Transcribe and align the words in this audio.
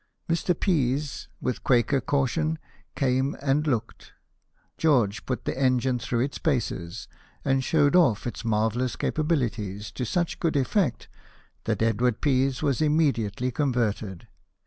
Mr. 0.27 0.59
Pease, 0.59 1.27
with 1.39 1.63
Quaker 1.63 2.01
caution, 2.01 2.57
came 2.95 3.37
and 3.39 3.67
looked. 3.67 4.13
George 4.75 5.27
put 5.27 5.45
the 5.45 5.55
engine 5.55 5.99
through 5.99 6.21
its 6.21 6.39
paces, 6.39 7.07
and 7.45 7.63
showed 7.63 7.95
off 7.95 8.25
its 8.25 8.43
marvellous 8.43 8.95
capabilities 8.95 9.91
to 9.91 10.03
such 10.03 10.39
good 10.39 10.55
effect 10.55 11.07
that 11.65 11.83
Edward 11.83 12.19
Pease 12.19 12.63
was 12.63 12.81
immediately 12.81 13.51
converted. 13.51 14.27